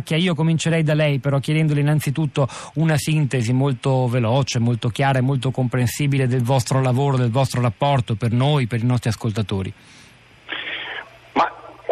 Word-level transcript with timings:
Macchia, 0.00 0.16
io 0.16 0.34
comincerei 0.34 0.82
da 0.82 0.94
lei 0.94 1.18
però 1.18 1.38
chiedendole 1.40 1.80
innanzitutto 1.80 2.48
una 2.74 2.96
sintesi 2.96 3.52
molto 3.52 4.08
veloce, 4.08 4.58
molto 4.58 4.88
chiara 4.88 5.18
e 5.18 5.22
molto 5.22 5.50
comprensibile 5.50 6.26
del 6.26 6.42
vostro 6.42 6.80
lavoro, 6.80 7.18
del 7.18 7.30
vostro 7.30 7.60
rapporto 7.60 8.14
per 8.14 8.32
noi, 8.32 8.66
per 8.66 8.80
i 8.82 8.86
nostri 8.86 9.10
ascoltatori. 9.10 9.72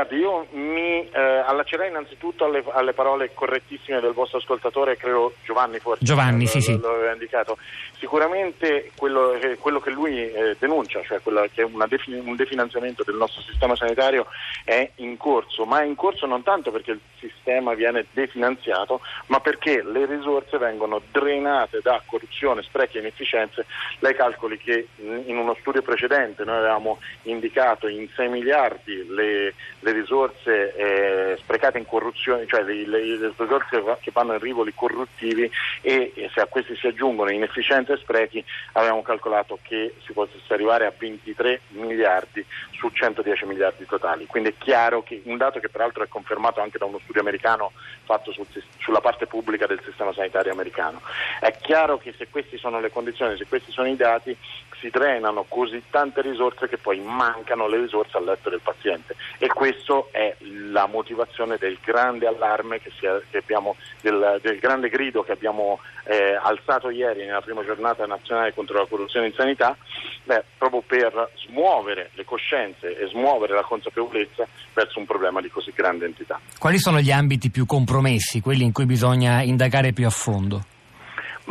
Guardi, 0.00 0.16
io 0.16 0.46
mi 0.52 1.06
eh, 1.10 1.20
allaccerei 1.20 1.90
innanzitutto 1.90 2.46
alle, 2.46 2.64
alle, 2.72 2.94
parole 2.94 3.34
correttissime 3.34 4.00
del 4.00 4.12
vostro 4.12 4.38
ascoltatore, 4.38 4.96
credo 4.96 5.34
Giovanni 5.44 5.78
forse. 5.78 6.02
Giovanni, 6.02 6.44
lo, 6.44 6.50
sì, 6.50 6.60
sì. 6.62 6.78
Lo 6.78 6.94
aveva 6.94 7.12
indicato. 7.12 7.58
Sicuramente 7.98 8.92
quello, 8.96 9.34
eh, 9.34 9.58
quello 9.58 9.78
che 9.78 9.90
lui 9.90 10.32
eh, 10.32 10.56
denuncia, 10.58 11.02
cioè 11.02 11.20
che 11.52 11.68
defin- 11.86 12.22
un 12.26 12.34
definanziamento 12.34 13.02
del 13.04 13.16
nostro 13.16 13.42
sistema 13.42 13.76
sanitario 13.76 14.26
è 14.64 14.90
in 14.96 15.18
corso, 15.18 15.66
ma 15.66 15.82
è 15.82 15.84
in 15.84 15.96
corso 15.96 16.24
non 16.24 16.42
tanto 16.42 16.70
perché 16.70 16.92
il 16.92 17.00
sistema 17.18 17.74
viene 17.74 18.06
definanziato, 18.10 19.02
ma 19.26 19.40
perché 19.40 19.82
le 19.82 20.06
risorse 20.06 20.56
vengono 20.56 21.02
drenate 21.12 21.80
da 21.82 22.00
corruzione, 22.06 22.62
sprechi 22.62 22.96
e 22.96 23.00
inefficienze. 23.00 23.66
Lei 23.98 24.14
calcoli 24.14 24.56
che 24.56 24.88
in 24.96 25.36
uno 25.36 25.54
studio 25.60 25.82
precedente 25.82 26.42
noi 26.44 26.56
avevamo 26.56 27.00
indicato 27.24 27.86
in 27.86 28.08
6 28.14 28.28
miliardi 28.30 29.06
le 29.06 29.52
le 29.80 29.89
risorse 29.92 30.74
eh, 30.74 31.36
sprecate 31.38 31.78
in 31.78 31.86
corruzione, 31.86 32.46
cioè 32.46 32.62
le, 32.62 32.86
le, 32.86 33.04
le, 33.18 33.32
risorse 33.36 33.82
che 34.00 34.10
vanno 34.12 34.34
in 34.34 34.38
rivoli 34.38 34.72
corruttivi 34.74 35.50
e, 35.80 36.12
e 36.14 36.30
se 36.32 36.40
a 36.40 36.46
questi 36.46 36.76
si 36.76 36.86
aggiungono 36.86 37.30
inefficienze 37.30 37.92
e 37.92 37.96
sprechi 37.98 38.44
abbiamo 38.72 39.02
calcolato 39.02 39.58
che 39.62 39.94
si 40.04 40.12
potesse 40.12 40.52
arrivare 40.52 40.86
a 40.86 40.92
23 40.96 41.60
miliardi 41.68 42.44
su 42.72 42.88
110 42.90 43.44
miliardi 43.46 43.86
totali. 43.86 44.26
Quindi 44.26 44.50
è 44.50 44.54
chiaro 44.56 45.02
che 45.02 45.20
un 45.24 45.36
dato 45.36 45.60
che 45.60 45.68
peraltro 45.68 46.02
è 46.02 46.08
confermato 46.08 46.60
anche 46.60 46.78
da 46.78 46.86
uno 46.86 46.98
studio 47.02 47.20
americano 47.20 47.72
fatto 48.04 48.32
sul, 48.32 48.46
sulla 48.78 49.00
parte 49.00 49.26
pubblica 49.26 49.66
del 49.66 49.80
sistema 49.84 50.12
sanitario 50.12 50.52
americano. 50.52 51.00
È 51.40 51.54
chiaro 51.60 51.98
che 51.98 52.14
se 52.16 52.28
queste 52.28 52.56
sono 52.56 52.80
le 52.80 52.90
condizioni, 52.90 53.36
se 53.36 53.46
questi 53.46 53.70
sono 53.70 53.88
i 53.88 53.96
dati, 53.96 54.36
si 54.80 54.88
drenano 54.88 55.44
così 55.46 55.82
tante 55.90 56.22
risorse 56.22 56.68
che 56.68 56.78
poi 56.78 56.98
mancano 57.00 57.68
le 57.68 57.78
risorse 57.78 58.16
al 58.16 58.24
letto 58.24 58.50
del 58.50 58.60
paziente 58.62 59.14
e 59.38 59.48
questa 59.48 60.02
è 60.10 60.34
la 60.70 60.86
motivazione 60.86 61.56
del 61.58 61.78
grande 61.84 62.26
allarme 62.26 62.80
che, 62.80 62.90
ha, 63.06 63.20
che 63.30 63.38
abbiamo, 63.38 63.76
del, 64.00 64.38
del, 64.42 64.58
grande 64.58 64.88
grido 64.88 65.22
che 65.22 65.32
abbiamo 65.32 65.78
eh, 66.04 66.38
alzato 66.40 66.90
ieri 66.90 67.24
nella 67.24 67.42
prima 67.42 67.64
giornata 67.64 68.06
nazionale 68.06 68.54
contro 68.54 68.78
la 68.78 68.86
corruzione 68.86 69.26
in 69.26 69.34
sanità, 69.34 69.76
beh, 70.24 70.44
proprio 70.58 70.82
per 70.86 71.30
smuovere 71.46 72.10
le 72.14 72.24
coscienze 72.24 72.98
e 72.98 73.06
smuovere 73.08 73.54
la 73.54 73.62
consapevolezza 73.62 74.46
verso 74.72 74.98
un 74.98 75.06
problema 75.06 75.40
di 75.40 75.50
così 75.50 75.72
grande 75.74 76.06
entità. 76.06 76.40
Quali 76.58 76.78
sono 76.78 77.00
gli 77.00 77.10
ambiti 77.10 77.50
più 77.50 77.66
compromessi, 77.66 78.40
quelli 78.40 78.64
in 78.64 78.72
cui 78.72 78.86
bisogna 78.86 79.42
indagare 79.42 79.92
più 79.92 80.06
a 80.06 80.10
fondo? 80.10 80.78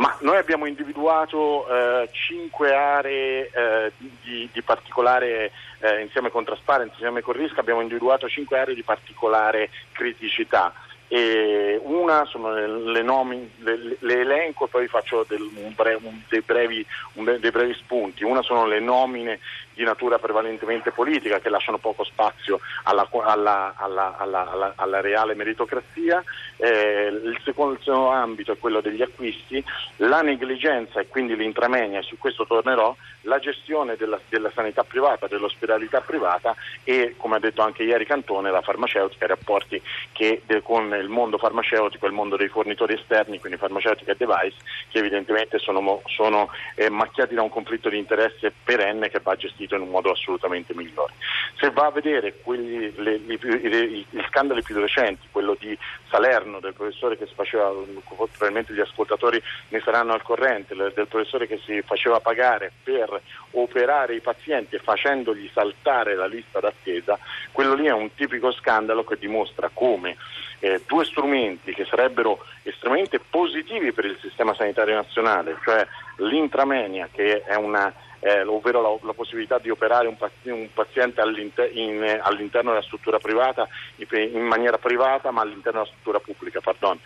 Ma 0.00 0.16
noi 0.20 0.38
abbiamo 0.38 0.64
individuato 0.64 1.68
eh, 1.68 2.08
cinque 2.12 2.74
aree 2.74 3.50
eh, 3.52 3.92
di, 3.98 4.48
di, 4.50 4.62
particolare, 4.62 5.52
eh, 5.78 6.00
insieme 6.00 6.30
con 6.30 6.42
Transparency, 6.42 6.94
insieme 6.94 7.20
con 7.20 7.34
Risk, 7.34 7.58
abbiamo 7.58 7.82
individuato 7.82 8.26
cinque 8.26 8.58
aree 8.58 8.74
di 8.74 8.82
particolare 8.82 9.68
criticità. 9.92 10.72
E 11.12 11.80
una 11.82 12.24
sono 12.24 12.54
le, 12.54 13.02
nomi, 13.02 13.50
le, 13.58 13.96
le, 13.98 14.20
elenco 14.20 14.66
e 14.66 14.68
poi 14.68 14.86
faccio 14.86 15.26
del, 15.26 15.40
un 15.40 15.72
bre, 15.74 15.98
un, 16.00 16.20
dei, 16.28 16.40
brevi, 16.40 16.86
un, 17.14 17.24
dei, 17.24 17.50
brevi, 17.50 17.74
spunti. 17.74 18.22
Una 18.22 18.42
sono 18.42 18.64
le 18.64 18.78
nomine 18.78 19.40
di 19.74 19.82
natura 19.82 20.20
prevalentemente 20.20 20.92
politica 20.92 21.40
che 21.40 21.48
lasciano 21.48 21.78
poco 21.78 22.04
spazio 22.04 22.60
alla, 22.84 23.08
alla, 23.10 23.74
alla, 23.76 24.72
alla 24.76 25.00
reale 25.00 25.34
meritocrazia. 25.34 26.22
Eh, 26.56 27.06
il 27.06 27.40
secondo 27.42 28.08
ambito 28.10 28.52
è 28.52 28.58
quello 28.58 28.80
degli 28.80 29.02
acquisti, 29.02 29.64
la 29.96 30.20
negligenza 30.20 31.00
e 31.00 31.08
quindi 31.08 31.34
l'intramenia, 31.34 31.98
e 31.98 32.02
su 32.02 32.18
questo 32.18 32.46
tornerò, 32.46 32.94
la 33.22 33.38
gestione 33.38 33.96
della, 33.96 34.20
della 34.28 34.50
sanità 34.54 34.84
privata, 34.84 35.26
dell'ospedalità 35.26 36.00
privata 36.00 36.54
e, 36.84 37.14
come 37.16 37.36
ha 37.36 37.40
detto 37.40 37.62
anche 37.62 37.82
ieri 37.82 38.06
Cantone, 38.06 38.50
la 38.50 38.62
farmaceutica, 38.62 39.24
i 39.24 39.28
rapporti 39.28 39.82
che, 40.12 40.42
con 40.62 40.99
il 41.00 41.08
mondo 41.08 41.38
farmaceutico 41.38 42.04
e 42.04 42.08
il 42.08 42.14
mondo 42.14 42.36
dei 42.36 42.48
fornitori 42.48 42.94
esterni, 42.94 43.38
quindi 43.38 43.58
farmaceutica 43.58 44.12
e 44.12 44.16
device, 44.16 44.56
che 44.88 44.98
evidentemente 44.98 45.58
sono, 45.58 46.02
sono 46.06 46.50
eh, 46.74 46.90
macchiati 46.90 47.34
da 47.34 47.42
un 47.42 47.48
conflitto 47.48 47.88
di 47.88 47.98
interesse 47.98 48.52
perenne 48.64 49.08
che 49.08 49.20
va 49.22 49.36
gestito 49.36 49.74
in 49.74 49.82
un 49.82 49.88
modo 49.88 50.10
assolutamente 50.10 50.74
migliore. 50.74 51.12
Se 51.58 51.70
va 51.70 51.86
a 51.86 51.90
vedere 51.90 52.34
quelli, 52.42 52.92
le, 52.96 53.20
le, 53.24 53.34
i, 53.34 54.06
gli 54.08 54.22
scandali 54.28 54.62
più 54.62 54.76
recenti, 54.78 55.28
quello 55.30 55.56
di 55.58 55.76
Salerno, 56.08 56.60
del 56.60 56.74
professore 56.74 57.16
che 57.16 57.26
si 57.26 57.34
faceva, 57.34 57.70
probabilmente 58.16 58.72
gli 58.72 58.80
ascoltatori 58.80 59.40
ne 59.68 59.80
saranno 59.80 60.12
al 60.12 60.22
corrente, 60.22 60.74
del 60.74 61.06
professore 61.08 61.46
che 61.46 61.60
si 61.64 61.82
faceva 61.82 62.20
pagare 62.20 62.72
per 62.82 63.20
operare 63.52 64.14
i 64.14 64.20
pazienti 64.20 64.78
facendogli 64.78 65.48
saltare 65.52 66.14
la 66.14 66.26
lista 66.26 66.60
d'attesa, 66.60 67.18
quello 67.52 67.74
lì 67.74 67.86
è 67.86 67.92
un 67.92 68.12
tipico 68.14 68.52
scandalo 68.52 69.04
che 69.04 69.16
dimostra 69.18 69.70
come 69.72 70.16
eh, 70.60 70.82
due 70.86 71.04
strumenti 71.04 71.74
che 71.74 71.84
sarebbero 71.84 72.44
estremamente 72.62 73.18
positivi 73.18 73.92
per 73.92 74.04
il 74.04 74.18
sistema 74.20 74.54
sanitario 74.54 74.94
nazionale, 74.94 75.58
cioè 75.64 75.86
l'intramenia 76.16 77.08
che 77.12 77.42
è 77.42 77.56
una 77.56 77.92
eh, 78.20 78.42
ovvero 78.42 78.82
la, 78.82 78.96
la, 79.00 79.12
possibilità 79.14 79.58
di 79.58 79.70
operare 79.70 80.06
un, 80.06 80.16
un 80.42 80.68
paziente 80.72 81.20
all'inter- 81.20 81.74
in, 81.74 82.02
eh, 82.02 82.20
all'interno 82.22 82.70
della 82.70 82.82
struttura 82.82 83.18
privata, 83.18 83.66
in 83.96 84.42
maniera 84.42 84.78
privata 84.78 85.30
ma 85.30 85.40
all'interno 85.40 85.80
della 85.80 85.90
struttura 85.90 86.20
pubblica, 86.20 86.60
pardon. 86.60 86.98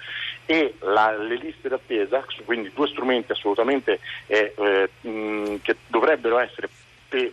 e 0.44 0.74
la, 0.80 1.16
le 1.16 1.36
liste 1.36 1.68
d'attesa, 1.68 2.24
quindi 2.44 2.72
due 2.74 2.88
strumenti 2.88 3.32
assolutamente 3.32 4.00
eh, 4.26 4.54
eh, 4.56 5.08
mh, 5.08 5.56
che 5.62 5.76
dovrebbero 5.86 6.38
essere 6.38 6.68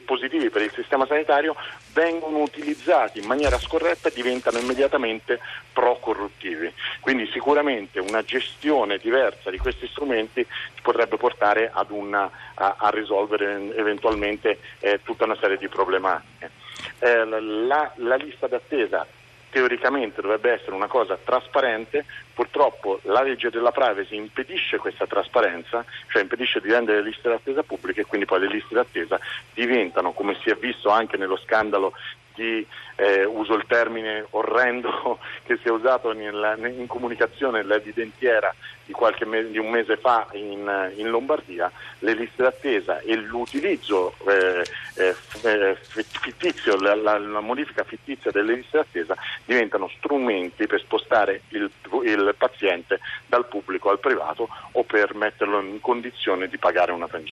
positivi 0.06 0.50
per 0.50 0.62
il 0.62 0.72
sistema 0.74 1.06
sanitario 1.06 1.56
vengono 1.94 2.40
utilizzati 2.40 3.20
in 3.20 3.26
maniera 3.26 3.60
scorretta 3.60 4.10
e 4.10 4.14
diventano 4.14 4.60
immediatamente 4.60 5.40
pro-corruttivi. 5.74 6.72
Quindi 7.00 7.30
sicuramente 7.32 8.00
una 8.00 8.24
gestione 8.24 8.98
diversa 8.98 9.50
di 9.50 9.58
questi 9.58 9.88
strumenti 9.88 10.46
potrebbe 10.82 11.18
portare 11.18 11.72
una, 11.90 12.30
a, 12.56 12.76
a, 12.78 12.90
risolvere 12.90 13.76
eventualmente 13.76 14.60
eh, 14.80 15.00
tutta 15.04 15.26
una 15.26 15.38
serie 15.40 15.58
di 15.58 15.68
problematiche. 15.68 16.52
Eh, 17.00 17.26
la, 17.26 17.92
la 17.96 18.16
lista 18.16 18.48
d'attesa 18.48 19.06
teoricamente 19.52 20.22
dovrebbe 20.22 20.54
essere 20.54 20.74
una 20.74 20.88
cosa 20.88 21.18
trasparente, 21.24 22.06
purtroppo 22.34 23.00
la 23.04 23.22
legge 23.22 23.50
della 23.50 23.72
privacy 23.72 24.16
impedisce 24.16 24.78
questa 24.78 25.06
trasparenza, 25.06 25.86
cioè 26.08 26.22
impedisce 26.22 26.62
di 26.62 26.72
rendere 26.72 27.02
le 27.02 27.10
liste 27.10 27.30
d'attesa 27.30 27.62
pubbliche 27.62 28.02
e 28.02 28.06
quindi 28.06 28.26
poi 28.26 28.40
le 28.40 28.48
liste 28.48 28.74
d'attesa 28.74 29.20
diventano, 29.54 30.14
come 30.14 30.38
si 30.42 30.50
è 30.50 30.56
visto 30.56 30.90
anche 30.90 31.18
nello 31.18 31.38
scandalo 31.38 31.94
di, 32.42 32.66
eh, 32.96 33.24
uso 33.24 33.54
il 33.54 33.66
termine 33.68 34.26
orrendo 34.32 35.20
che 35.46 35.58
si 35.62 35.68
è 35.68 35.72
usato 35.72 36.12
nella, 36.14 36.56
in 36.56 36.88
comunicazione, 36.88 37.64
l'evidentiera 37.64 38.54
di, 38.86 39.26
me, 39.26 39.50
di 39.50 39.58
un 39.58 39.70
mese 39.70 39.96
fa 39.98 40.28
in, 40.34 40.92
in, 40.96 41.10
Lombardia, 41.10 41.72
le 42.00 42.14
liste 42.14 42.44
d'attesa 42.44 43.00
e 43.00 43.16
l'utilizzo 43.16 44.16
eh, 44.28 44.66
eh, 44.96 45.78
fittizio, 46.20 46.78
la, 46.78 46.96
la, 46.96 47.18
la, 47.18 47.40
modifica 47.40 47.84
fittizia 47.84 48.32
delle 48.32 48.56
liste 48.56 48.78
d'attesa 48.78 49.16
diventano 49.46 49.90
strumenti 49.98 50.68
per 50.68 50.82
spostare 50.82 51.44
il, 51.50 51.70
il 52.04 52.36
paziente 52.38 53.00
dal 53.28 53.48
pubblico 53.48 53.90
al 53.90 54.00
privato 54.00 54.50
o 54.72 54.84
per 54.84 55.16
metterlo 55.16 55.62
in 55.62 55.80
condizione 55.80 56.48
di 56.48 56.58
pagare 56.58 56.92
una 56.92 57.08
tangente. 57.08 57.30